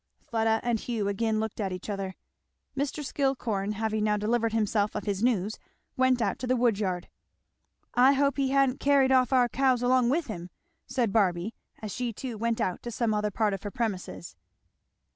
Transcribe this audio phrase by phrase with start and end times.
[0.25, 2.15] Fleda and Hugh again looked at each other.
[2.75, 3.05] Mr.
[3.05, 5.59] Skillcorn having now delivered himself of his news
[5.95, 7.07] went out to the woodyard.
[7.93, 10.49] "I hope he ha'n't carried off our cows along with him,"
[10.87, 11.53] said Barby,
[11.83, 14.35] as she too went out to some other part of her premises.